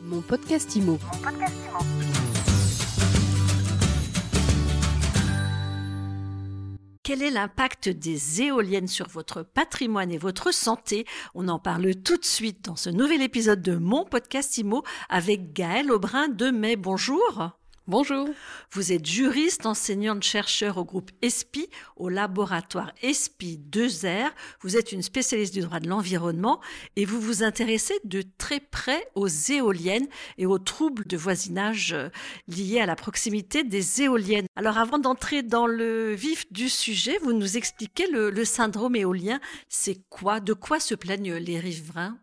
[0.00, 0.98] Mon podcast IMO.
[7.02, 11.04] Quel est l'impact des éoliennes sur votre patrimoine et votre santé?
[11.34, 15.52] On en parle tout de suite dans ce nouvel épisode de mon podcast IMO avec
[15.52, 16.76] Gaëlle Aubrin de Mai.
[16.76, 17.50] Bonjour.
[17.88, 18.28] Bonjour.
[18.72, 24.28] Vous êtes juriste, enseignante, chercheur au groupe ESPI, au laboratoire ESPI 2R.
[24.60, 26.60] Vous êtes une spécialiste du droit de l'environnement
[26.96, 30.06] et vous vous intéressez de très près aux éoliennes
[30.36, 32.10] et aux troubles de voisinage euh,
[32.46, 34.48] liés à la proximité des éoliennes.
[34.54, 39.40] Alors avant d'entrer dans le vif du sujet, vous nous expliquez le, le syndrome éolien.
[39.70, 40.40] C'est quoi?
[40.40, 42.18] De quoi se plaignent les riverains?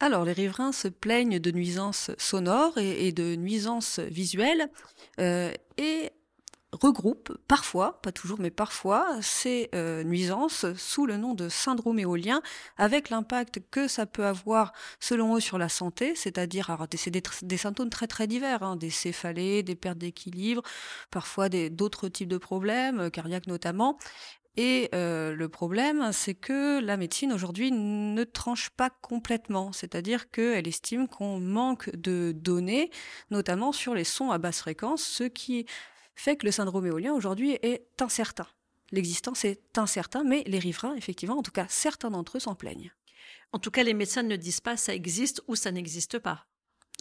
[0.00, 4.70] Alors, les riverains se plaignent de nuisances sonores et, de nuisances visuelles
[5.20, 6.10] euh, et
[6.72, 12.42] regroupent parfois, pas toujours, mais parfois, ces euh, nuisances sous le nom de syndrome éolien,
[12.76, 17.90] avec l'impact que ça peut avoir, selon eux, sur la santé, c'est-à-dire, c'est des, symptômes
[17.90, 20.62] très très divers, hein, des céphalées, des pertes d'équilibre,
[21.10, 23.98] parfois d'autres types de problèmes, euh, cardiaques notamment,
[24.56, 30.66] et euh, le problème, c'est que la médecine aujourd'hui ne tranche pas complètement, c'est-à-dire qu'elle
[30.66, 32.90] estime qu'on manque de données,
[33.30, 35.66] notamment sur les sons à basse fréquence, ce qui
[36.14, 38.46] fait que le syndrome éolien aujourd'hui est incertain.
[38.90, 42.92] L'existence est incertain, mais les riverains, effectivement, en tout cas certains d'entre eux s'en plaignent.
[43.52, 46.49] En tout cas, les médecins ne disent pas ça existe ou ça n'existe pas.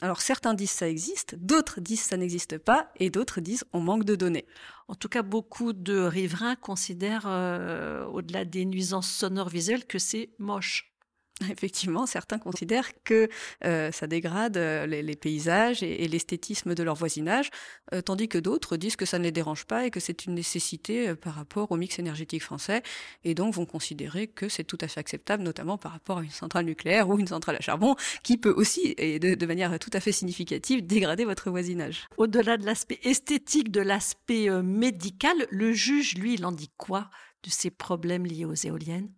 [0.00, 4.04] Alors certains disent ça existe, d'autres disent ça n'existe pas, et d'autres disent on manque
[4.04, 4.46] de données.
[4.86, 10.30] En tout cas, beaucoup de riverains considèrent, euh, au-delà des nuisances sonores visuelles, que c'est
[10.38, 10.92] moche.
[11.50, 13.28] Effectivement, certains considèrent que
[13.64, 17.50] euh, ça dégrade euh, les, paysages et, l'esthétisme de leur voisinage,
[17.92, 20.34] euh, tandis que d'autres disent que ça ne les dérange pas et que c'est une
[20.34, 22.82] nécessité par rapport au mix énergétique français,
[23.24, 26.30] et donc vont considérer que c'est tout à fait acceptable, notamment par rapport à une
[26.30, 29.90] centrale nucléaire ou une centrale à charbon, qui peut aussi, et de, de manière tout
[29.92, 32.06] à fait significative, dégrader votre voisinage.
[32.16, 37.10] Au-delà de l'aspect esthétique, de l'aspect médical, le juge, lui, il en dit quoi
[37.44, 39.10] de ces problèmes liés aux éoliennes?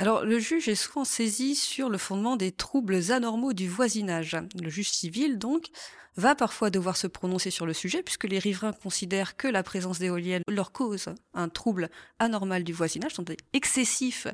[0.00, 4.34] Alors, le juge est souvent saisi sur le fondement des troubles anormaux du voisinage.
[4.58, 5.66] Le juge civil, donc,
[6.16, 9.98] va parfois devoir se prononcer sur le sujet puisque les riverains considèrent que la présence
[9.98, 14.26] d'éoliennes leur cause un trouble anormal du voisinage, sont excessifs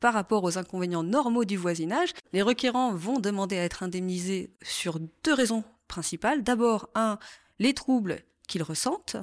[0.00, 2.14] par rapport aux inconvénients normaux du voisinage.
[2.32, 6.42] Les requérants vont demander à être indemnisés sur deux raisons principales.
[6.42, 7.18] D'abord, un,
[7.58, 9.18] les troubles qu'ils ressentent,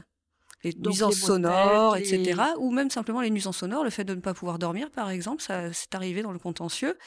[0.63, 2.41] les nuisances sonores, etc.
[2.57, 5.41] Ou même simplement les nuisances sonores, le fait de ne pas pouvoir dormir, par exemple,
[5.41, 6.97] ça c'est arrivé dans le contentieux.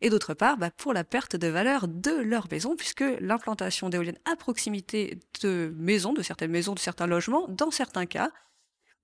[0.00, 4.20] Et d'autre part, bah, pour la perte de valeur de leur maison, puisque l'implantation d'éoliennes
[4.30, 8.30] à proximité de maisons, de certaines maisons, de certains logements, dans certains cas,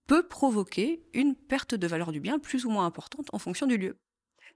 [0.07, 3.77] peut provoquer une perte de valeur du bien plus ou moins importante en fonction du
[3.77, 3.99] lieu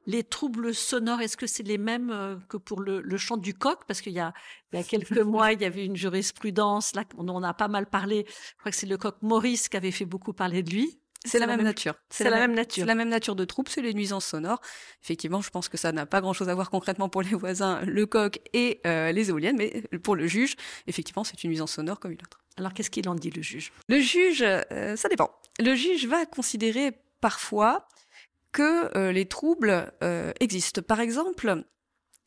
[0.07, 3.81] les troubles sonores, est-ce que c'est les mêmes euh, que pour le, chant du coq?
[3.87, 4.33] Parce qu'il y a,
[4.73, 7.69] il y a quelques mois, il y avait une jurisprudence, là, on en a pas
[7.69, 8.27] mal parlé.
[8.29, 10.99] Je crois que c'est le coq Maurice qui avait fait beaucoup parler de lui.
[11.27, 11.95] C'est la, même nature.
[12.09, 12.83] C'est la, même nature.
[12.83, 14.61] C'est la même nature de troubles, c'est les nuisances sonores.
[15.03, 18.07] Effectivement, je pense que ça n'a pas grand-chose à voir concrètement pour les voisins, le
[18.07, 20.57] coq et euh, les éoliennes, mais pour le juge,
[20.87, 22.41] effectivement, c'est une nuisance sonore comme une autre.
[22.57, 23.71] Alors, qu'est-ce qu'il en dit le juge?
[23.89, 25.31] Le juge, euh, ça dépend.
[25.59, 27.87] Le juge va considérer parfois
[28.53, 30.83] que euh, les troubles euh, existent.
[30.83, 31.65] Par exemple,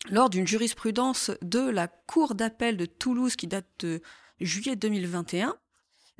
[0.09, 4.01] lors d'une jurisprudence de la Cour d'appel de Toulouse qui date de
[4.39, 5.56] juillet 2021,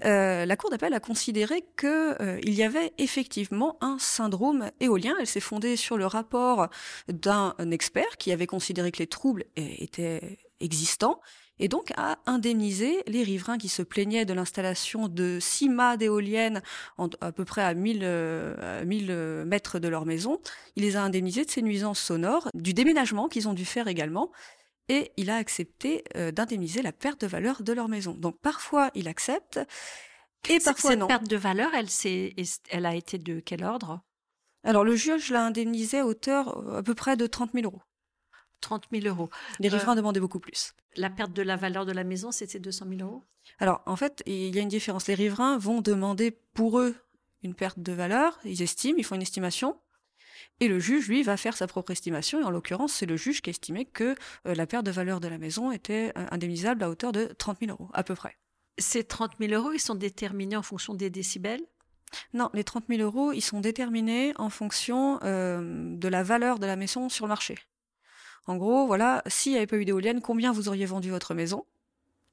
[0.06, 5.16] euh, la Cour d'appel a considéré qu'il y avait effectivement un syndrome éolien.
[5.19, 6.70] Elle s'est fondée sur le rapport
[7.08, 11.20] d'un expert qui avait considéré que les troubles étaient existants
[11.59, 16.62] et donc à indemniser les riverains qui se plaignaient de l'installation de six mâts d'éoliennes
[17.22, 20.40] à peu près à 1000, euh, euh, mètres de leur maison.
[20.75, 24.31] Il les a indemnisés de ces nuisances sonores, du déménagement qu'ils ont dû faire également,
[24.90, 28.14] et il a accepté euh, d'indemniser la perte de valeur de leur maison.
[28.14, 29.59] Donc parfois il accepte,
[30.50, 31.08] et parfois cette non.
[31.08, 31.88] perte de valeur, elle,
[32.70, 34.02] elle a été de quel ordre?
[34.66, 37.81] Alors le juge l'a indemnisé à hauteur à peu près de 30 000 euros.
[38.63, 39.29] 30 000 euros.
[39.59, 40.74] Les riverains euh, demandaient beaucoup plus.
[40.96, 43.23] La perte de la valeur de la maison, c'était 200 000 euros?
[43.59, 45.08] Alors, en fait, il y a une différence.
[45.08, 46.96] Les riverains vont demander pour eux
[47.43, 49.78] une perte de valeur, ils estiment, ils font une estimation,
[50.61, 53.41] et le juge, lui, va faire sa propre estimation, et en l'occurrence, c'est le juge
[53.41, 54.16] qui estimait que
[54.47, 57.59] euh, la perte de valeur de la maison était euh, indemnisable à hauteur de 30
[57.59, 58.38] 000 euros, à peu près.
[58.78, 61.61] Ces 30 000 euros, ils sont déterminés en fonction des décibels?
[62.34, 66.76] Non, les 30 000 euros, ils sont déterminés en fonction de la valeur de la
[66.76, 67.58] maison sur le marché.
[68.45, 71.66] En gros, voilà, s'il n'y avait pas eu d'éoliennes, combien vous auriez vendu votre maison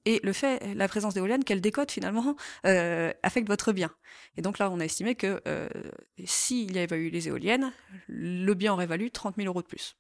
[0.07, 2.35] et le fait, la présence d'éoliennes, qu'elle décote finalement,
[2.67, 3.91] euh, affecte votre bien.
[4.37, 5.69] Et donc là, on a estimé que euh,
[6.25, 7.73] s'il n'y avait pas eu les éoliennes,
[8.09, 9.97] le bien aurait valu 30 000 euros de plus.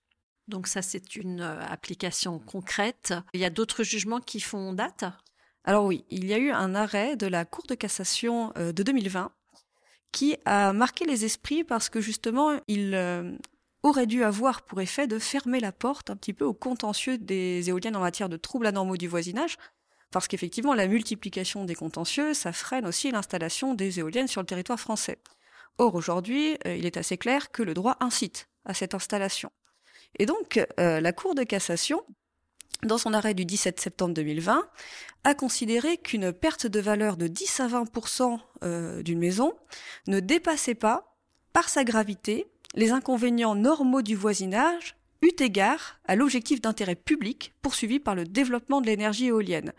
[0.48, 3.14] Donc ça, c'est une euh, application concrète.
[3.34, 5.04] Il y a d'autres jugements qui font date?
[5.64, 8.82] Alors oui, il y a eu un arrêt de la Cour de cassation euh, de
[8.82, 9.32] 2020
[10.12, 12.96] qui a marqué les esprits parce que justement, il
[13.82, 17.68] aurait dû avoir pour effet de fermer la porte un petit peu au contentieux des
[17.68, 19.56] éoliennes en matière de troubles anormaux du voisinage,
[20.10, 24.80] parce qu'effectivement, la multiplication des contentieux, ça freine aussi l'installation des éoliennes sur le territoire
[24.80, 25.18] français.
[25.78, 29.50] Or, aujourd'hui, il est assez clair que le droit incite à cette installation.
[30.18, 32.04] Et donc, euh, la Cour de cassation,
[32.82, 34.68] dans son arrêt du 17 septembre 2020,
[35.24, 37.84] a considéré qu'une perte de valeur de 10 à 20
[38.62, 39.54] euh, d'une maison
[40.06, 41.16] ne dépassait pas,
[41.52, 47.98] par sa gravité, les inconvénients normaux du voisinage, eu égard à l'objectif d'intérêt public poursuivi
[47.98, 49.72] par le développement de l'énergie éolienne.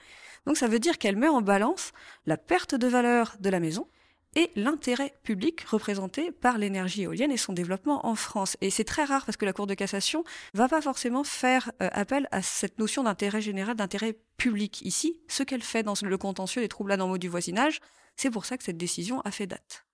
[0.45, 1.91] Donc ça veut dire qu'elle met en balance
[2.25, 3.87] la perte de valeur de la maison
[4.35, 8.55] et l'intérêt public représenté par l'énergie éolienne et son développement en France.
[8.61, 10.23] Et c'est très rare parce que la Cour de cassation
[10.53, 14.81] va pas forcément faire euh, appel à cette notion d'intérêt général, d'intérêt public.
[14.83, 17.81] Ici, ce qu'elle fait dans le contentieux des troubles anormaux du voisinage,
[18.15, 19.85] c'est pour ça que cette décision a fait date.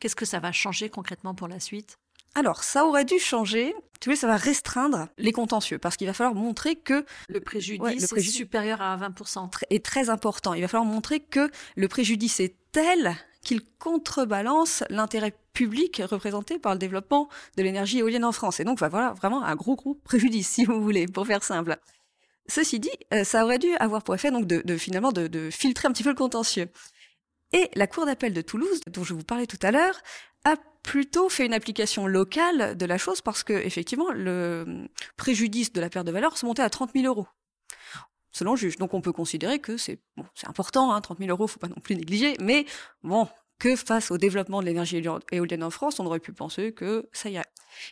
[0.00, 1.98] Qu'est-ce que ça va changer concrètement pour la suite?
[2.34, 3.74] Alors, ça aurait dû changer.
[4.00, 8.12] Tu vois, ça va restreindre les contentieux parce qu'il va falloir montrer que le préjudice,
[8.12, 10.54] est supérieur à 20% est très important.
[10.54, 16.74] Il va falloir montrer que le préjudice est tel qu'il contrebalance l'intérêt public représenté par
[16.74, 18.60] le développement de l'énergie éolienne en France.
[18.60, 21.76] Et donc, voilà vraiment un gros, gros préjudice, si vous voulez, pour faire simple.
[22.46, 25.92] Ceci dit, euh, ça aurait dû avoir pour effet donc de, finalement de, filtrer un
[25.92, 26.68] petit peu le contentieux.
[27.52, 30.00] Et la Cour d'appel de Toulouse, dont je vous parlais tout à l'heure,
[30.44, 34.86] a plutôt fait une application locale de la chose parce que effectivement le
[35.16, 37.26] préjudice de la perte de valeur se montait à 30 000 euros
[38.32, 38.76] selon le juge.
[38.76, 40.00] Donc on peut considérer que c'est
[40.44, 42.66] important, hein, 30 000 euros, faut pas non plus négliger, mais
[43.02, 43.28] bon,
[43.58, 45.02] que face au développement de l'énergie
[45.32, 47.44] éolienne en France, on aurait pu penser que ça irait.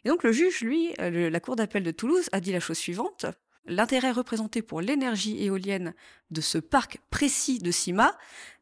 [0.05, 2.79] Et donc le juge, lui, euh, la Cour d'appel de Toulouse, a dit la chose
[2.79, 3.27] suivante.
[3.69, 5.93] L'intérêt représenté pour l'énergie éolienne
[6.31, 8.17] de ce parc précis de CIMA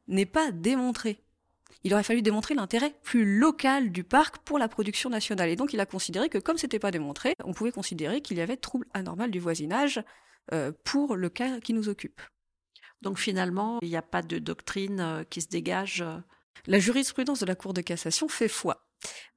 [0.08, 1.20] n'est pas démontré.
[1.84, 5.50] Il aurait fallu démontrer l'intérêt plus local du parc pour la production nationale.
[5.50, 8.40] Et donc il a considéré que comme c'était pas démontré, on pouvait considérer qu'il y
[8.40, 10.02] avait trouble anormal du voisinage
[10.52, 12.22] euh, pour le cas qui nous occupe.
[13.02, 16.00] Donc finalement, il n'y a pas de doctrine euh, qui se dégage.
[16.00, 16.18] Euh.
[16.66, 18.86] La jurisprudence de la Cour de cassation fait foi.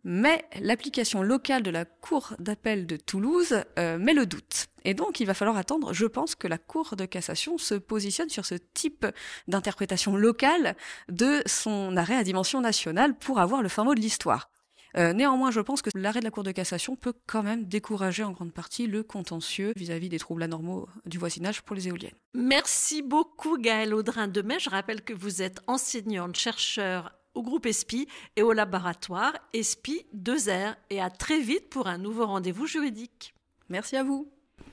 [0.06, 4.68] Mais l'application locale de la Cour d'appel de Toulouse met le doute.
[4.88, 8.30] Et donc, il va falloir attendre, je pense, que la Cour de cassation se positionne
[8.30, 9.06] sur ce type
[9.50, 10.78] d'interprétation locale
[11.10, 14.50] de son arrêt à dimension nationale pour avoir le fin mot de l'histoire.
[14.96, 18.24] Euh, néanmoins, je pense que l'arrêt de la Cour de cassation peut quand même décourager
[18.24, 22.16] en grande partie le contentieux vis-à-vis des troubles anormaux du voisinage pour les éoliennes.
[22.34, 24.58] Merci beaucoup Gaëlle Audrin Demain.
[24.58, 28.08] Je rappelle que vous êtes enseignante, chercheur au groupe ESPI
[28.38, 33.36] et au laboratoire ESPI 2R et à très vite pour un nouveau rendez-vous juridique.
[33.68, 34.32] Merci à vous.